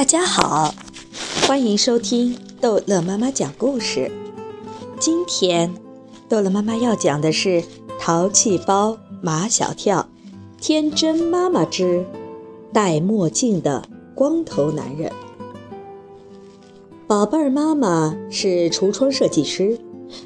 [0.00, 0.74] 大家好，
[1.46, 4.10] 欢迎收听逗乐妈妈讲故事。
[4.98, 5.74] 今天，
[6.26, 7.60] 逗乐妈妈要讲的是
[8.00, 10.08] 《淘气包马小跳》，
[10.58, 12.02] 天真妈妈之
[12.72, 15.12] 戴墨镜的光头男人。
[17.06, 19.78] 宝贝儿妈妈是橱窗设计师，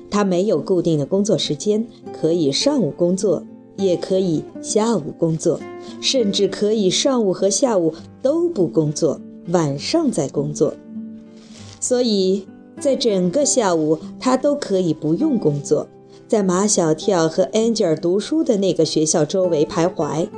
[0.08, 3.42] 她没有固定的工作时间，可以上午工作，
[3.76, 5.58] 也可以下午工作，
[6.00, 9.20] 甚至可以上午和下午都不工作。
[9.48, 10.74] 晚上再工作，
[11.78, 12.46] 所以
[12.80, 15.86] 在整个下午，他都可以不用工作，
[16.26, 20.28] 在马小跳和 Angel 读书的那个学校周围徘徊，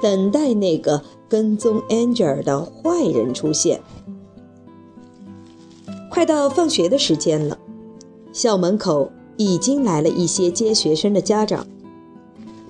[0.00, 3.80] 等待那个跟踪 Angel 的坏人出现。
[6.10, 7.58] 快到放学的时间了，
[8.32, 11.66] 校门口已经来了一些接学生的家长。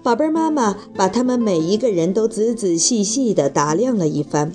[0.02, 4.52] 宝贝儿妈妈把他们每一个人都仔仔细细地打量了一番。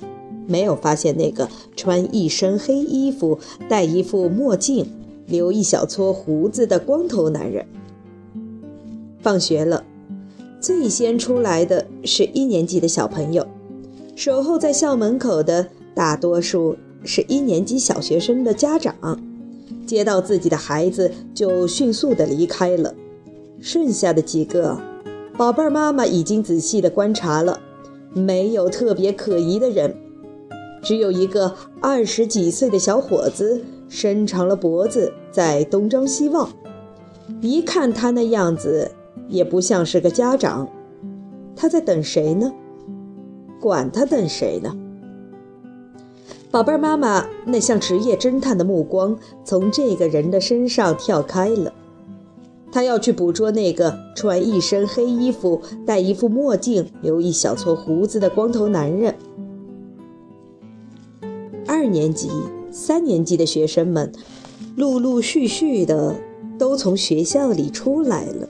[0.50, 4.84] 没有发现那个穿一身黑衣服、戴一副墨镜、
[5.26, 7.64] 留一小撮胡子的光头男人。
[9.20, 9.84] 放学了，
[10.60, 13.46] 最先出来的是一年级的小朋友，
[14.16, 19.22] 守候在校门口的大多数是一年级小学生的家长，
[19.86, 22.92] 接到自己的孩子就迅速的离开了。
[23.60, 24.80] 剩下的几个，
[25.36, 27.60] 宝贝儿妈妈已经仔细的观察了，
[28.12, 29.94] 没有特别可疑的人。
[30.82, 36.48] 只有一个二十几岁的小伙子，伸长了脖子在东张西望，
[37.40, 38.90] 一看他那样子，
[39.28, 40.68] 也不像是个家长。
[41.54, 42.52] 他在等谁呢？
[43.60, 44.74] 管他等谁呢？
[46.50, 51.72] 宝贝儿妈妈那像职业侦探的目光从这个人的身上跳开了，
[52.72, 59.14] 他要去捕捉那个穿一身黑衣服、戴一副墨镜、留一小撮胡子的光头男人。
[61.80, 62.28] 二年级、
[62.70, 64.12] 三年级的学生们，
[64.76, 66.14] 陆陆续续的
[66.58, 68.46] 都从学校里出来了。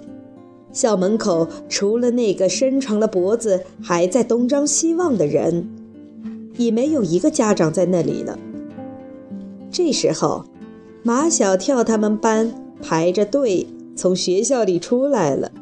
[0.72, 5.70] 校门口除了那个伸长了脖子还在东张西望的人，
[6.56, 8.36] 已没有一个家长在那里了。
[9.70, 10.44] 这时候，
[11.04, 12.52] 马小跳他们班
[12.82, 15.52] 排着队从学校里出来了。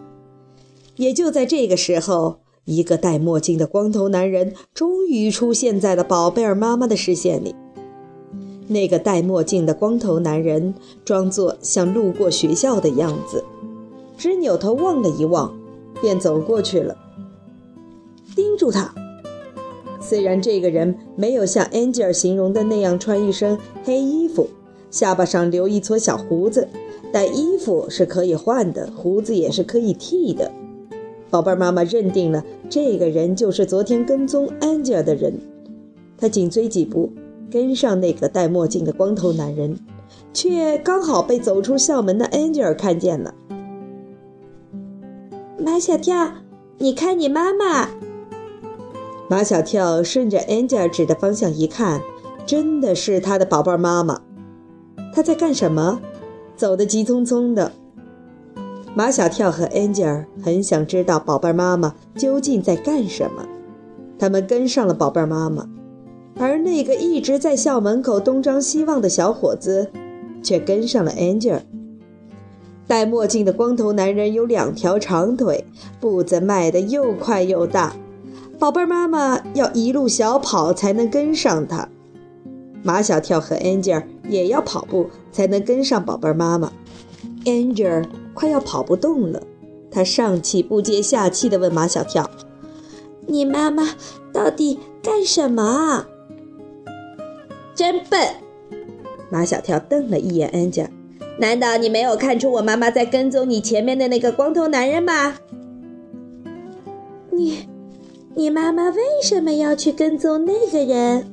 [0.96, 2.38] 也就在这个时候。
[2.68, 7.54] 一个戴墨镜的光头男人终于出现在了宝贝儿妈妈的视线里。
[8.66, 13.42] 那个戴墨镜的光头男人装作像路过学校的样子，
[14.18, 15.58] 只扭头望了一望，
[16.02, 16.94] 便走过去了，
[18.36, 18.94] 盯住他。
[19.98, 24.46] 虽然这个人没有像安吉尔形容的那样穿一身黑衣服，
[24.90, 26.68] 下巴上留一撮小胡子，
[27.10, 30.52] 但衣服是可以换的，胡子也是可以剃的。
[31.30, 35.38] 宝贝儿妈妈认定了这个人就是昨天跟踪安吉尔的人，
[36.16, 37.12] 她紧追几步，
[37.50, 39.78] 跟上那个戴墨镜的光头男人，
[40.32, 43.34] 却刚好被走出校门的安吉尔看见了。
[45.58, 46.32] 马小跳，
[46.78, 47.90] 你看你妈妈。
[49.28, 52.00] 马小跳顺着安吉尔指的方向一看，
[52.46, 54.22] 真的是他的宝贝儿妈妈。
[55.14, 56.00] 他在干什么？
[56.56, 57.72] 走得急匆匆的。
[58.98, 63.46] 马小跳和 Angel 很想知道宝贝妈妈究竟在干什么，
[64.18, 65.68] 他们跟上了宝贝妈妈，
[66.36, 69.92] 而那个一直在校门口东张西望的小伙子，
[70.42, 71.60] 却跟上了 Angel。
[72.88, 75.64] 戴墨镜的光头男人有两条长腿，
[76.00, 77.94] 步子迈得又快又大，
[78.58, 81.88] 宝贝妈妈要一路小跑才能跟上他。
[82.82, 86.72] 马小跳和 Angel 也要跑步才能跟上宝贝妈妈
[87.44, 88.04] ，Angel。
[88.38, 89.42] 快要跑不动了，
[89.90, 92.30] 他上气不接下气地问马小跳
[93.26, 93.96] ：“你妈妈
[94.32, 96.08] 到底干什么啊？”
[97.74, 98.20] 真笨！
[99.28, 100.90] 马小跳瞪了一眼安吉尔
[101.40, 105.34] ：“难道你没有看出我妈妈在跟踪你前面的那个光头男人吗
[107.34, 107.66] ？”“你，
[108.36, 111.26] 你妈妈为什么要去跟踪那个人？”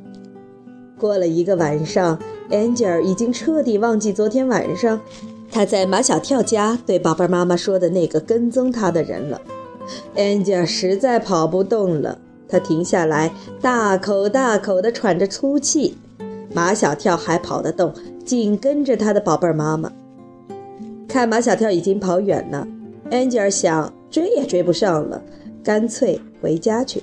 [0.97, 2.17] 过了一个晚上，
[2.49, 4.99] 安吉尔已经彻底忘记昨天晚上。
[5.55, 9.39] 他在马小跳家对宝贝妈妈说的那个跟踪他的人了。
[10.13, 12.19] 安吉尔实在跑不动了，
[12.49, 13.31] 他停下来，
[13.61, 15.95] 大口大口地喘着粗气。
[16.53, 17.93] 马小跳还跑得动，
[18.25, 19.89] 紧跟着他的宝贝妈妈。
[21.07, 22.67] 看马小跳已经跑远了，
[23.09, 25.23] 安吉尔想追也追不上了，
[25.63, 27.01] 干脆回家去。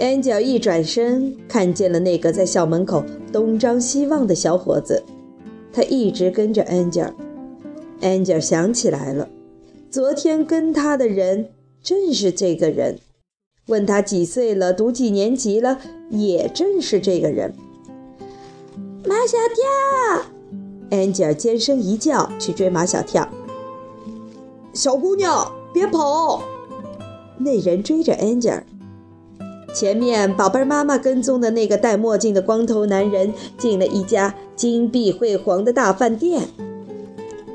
[0.00, 5.00] 安吉尔一转身，看见了那个在校门口东张西望的小伙子。
[5.72, 9.28] 他一直跟着 Angel，Angel 想起来了，
[9.90, 11.50] 昨天跟他的人
[11.82, 12.98] 正是这个人，
[13.66, 15.78] 问他几岁了，读几年级了，
[16.10, 17.54] 也正是这个人。
[19.06, 20.24] 马小跳，
[20.90, 23.28] 安吉尔尖声一叫，去追马小跳。
[24.72, 26.42] 小姑娘，别跑！
[27.38, 28.64] 那人追着安吉尔。
[29.72, 36.42] 前面宝贝妈妈跟踪的那个戴墨镜的光头男人进了一家金碧辉煌的大饭店。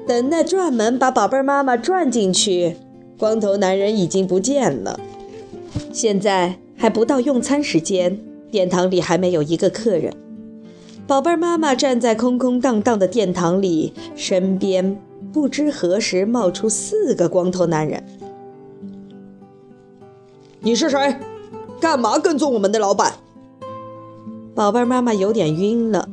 [0.07, 2.77] 等那转门把宝贝妈妈转进去，
[3.17, 4.99] 光头男人已经不见了。
[5.91, 8.19] 现在还不到用餐时间，
[8.49, 10.13] 殿堂里还没有一个客人。
[11.07, 14.99] 宝贝妈妈站在空空荡荡的殿堂里，身边
[15.33, 18.03] 不知何时冒出四个光头男人。
[20.61, 21.15] 你是谁？
[21.79, 23.13] 干嘛跟踪我们的老板？
[24.53, 26.09] 宝贝妈妈有点晕了。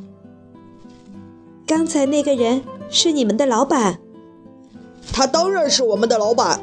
[1.65, 3.99] 刚才那个人是你们的老板？
[5.11, 6.59] 他当然是我们的老板。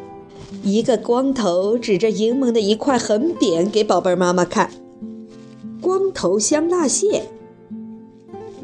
[0.62, 4.70] 一个光头指着柠檬的一块横匾给宝贝妈妈看
[5.80, 7.24] ：“光头香辣蟹。”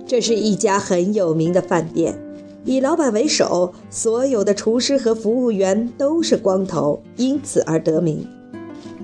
[0.06, 2.20] 这是一家很有名的饭店，
[2.64, 8.26] 以老板为首，所有的厨师和服务员都是光头，因此而得名。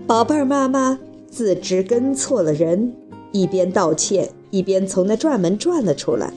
[0.06, 0.98] 宝贝儿妈妈
[1.32, 2.94] 自知跟错了人，
[3.32, 6.30] 一边道歉，一边从那转门转了出来。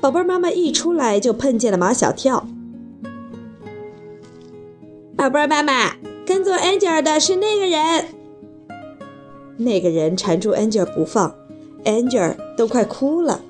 [0.00, 2.46] 宝贝儿妈妈一出来就碰见了马小跳。
[5.16, 8.04] 宝贝儿妈妈，跟踪安吉尔的是那个人。
[9.56, 11.34] 那个人缠住安吉尔不放，
[11.84, 13.40] 安吉尔都快哭了。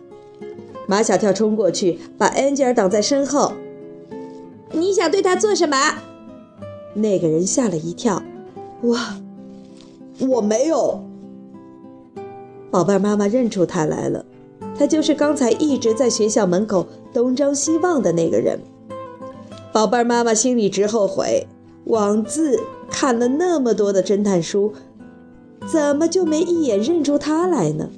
[0.89, 3.53] 马小跳冲过去，把安吉尔挡在身后。
[4.73, 5.77] 你想对他做什么？
[6.95, 8.23] 那个人吓了一跳。
[8.81, 8.97] 我，
[10.21, 11.01] 我没有。
[12.71, 14.25] 宝贝儿妈妈认出他来了，
[14.79, 18.59] 他就是刚才一直在学校门口东张西望的那个人。
[19.73, 21.47] 宝贝儿妈妈心里直后悔，
[21.85, 22.61] 枉自
[22.91, 24.73] 看了那么多的侦探书，
[25.67, 27.91] 怎么就没一眼认出他来呢？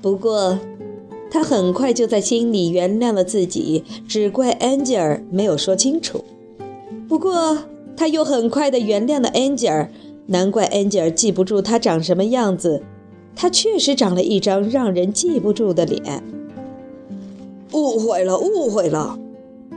[0.00, 0.58] 不过。
[1.28, 6.24] 他很快就在心里原谅了自己，只怪安吉尔没有说清楚。
[7.08, 7.58] 不过
[7.96, 9.90] 他又很快地原谅了安吉尔，
[10.26, 12.82] 难怪安吉尔记不住他长什么样子。
[13.34, 16.22] 他确实长了一张让人记不住的脸。
[17.72, 19.18] 误会了，误会了。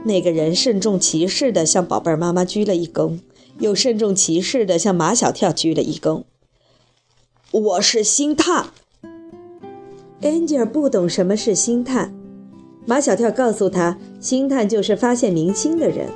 [0.04, 3.18] 那个人慎重其事地向宝贝妈妈鞠了一躬，
[3.58, 6.22] 又慎重其事地向马小跳鞠了一躬。
[7.50, 8.70] 我是星探。
[10.22, 12.14] 安吉尔不懂什么是星探，
[12.86, 16.08] 马小跳告诉他，星探就是发现明星的人。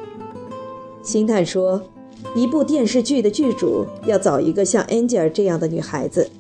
[1.03, 1.83] 星探说，
[2.35, 6.31] 一部电视剧的剧组要找一个像 Angel 这样的女孩子。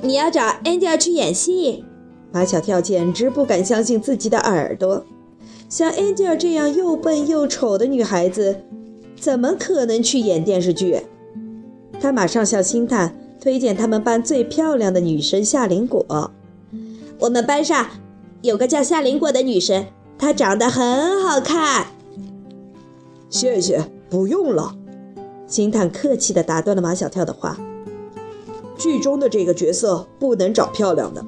[0.00, 1.84] 你要找 Angel 去演戏？
[2.32, 5.04] 马小跳简直不敢相信自己的耳朵，
[5.68, 8.62] 像 Angel 这样又笨又丑的女孩子，
[9.18, 11.02] 怎么可能去演电视剧？
[12.00, 13.16] 他马上向星探。
[13.42, 16.30] 推荐他们班最漂亮的女生夏林果。
[17.18, 17.88] 我们班上
[18.40, 19.86] 有个叫夏林果的女生，
[20.16, 21.88] 她长得很好看。
[23.28, 24.76] 谢谢，不用了。
[25.46, 27.56] 星探客气地打断了马小跳的话。
[28.76, 31.24] 剧中的这个角色不能找漂亮的。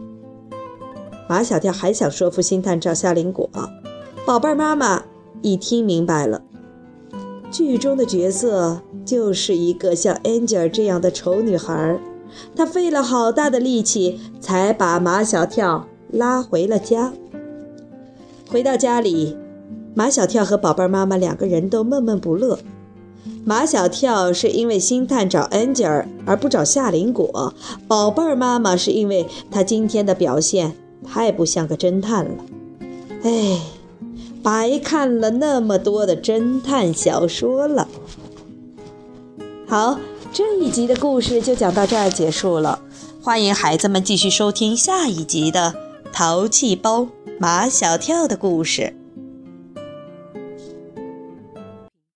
[1.27, 3.49] 马小跳还想说服星探找夏林果，
[4.27, 5.05] 宝贝儿妈妈
[5.41, 6.43] 一听明白了。
[7.51, 11.99] 剧中的角色就是一个像 Angel 这样的丑女孩，
[12.55, 17.14] 她费了好大的力气才把马小跳拉回了家。
[18.50, 19.38] 回到家里，
[19.95, 22.59] 马小跳和宝贝妈妈两个人都闷闷不乐。
[23.45, 27.55] 马小跳是因为星探找 Angel 而不找夏林果，
[27.87, 32.45] 宝贝儿妈妈是因为他今天的表现太不像个侦探了。
[33.23, 33.61] 哎。
[34.43, 37.89] 白看了那么多的侦探小说了。
[39.67, 39.99] 好，
[40.35, 42.79] 这一集的故事就讲到这儿结束了。
[43.23, 45.75] 欢迎孩子们继续收听下一集的
[46.13, 47.09] 《淘气包
[47.39, 48.95] 马小跳》的故事。